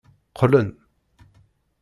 Qqlen. 0.31 0.69